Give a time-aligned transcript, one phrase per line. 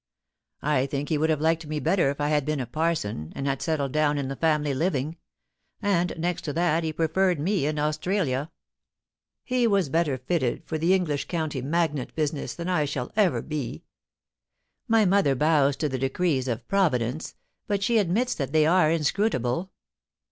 [0.63, 3.45] I think he would have liked me better if I had been a parson, and
[3.45, 5.17] had settled down in the family living;
[5.79, 8.49] and next to that he pre ferred me in Australia....
[9.43, 13.83] He was better fitted for the English county magnate business than I shall ever be....
[14.87, 17.35] My mother bows to the decrees of Providence,
[17.67, 19.69] but she admits that they are inscrutable.